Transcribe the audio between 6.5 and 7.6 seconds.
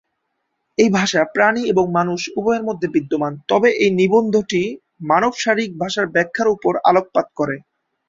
উপর আলোকপাত করে।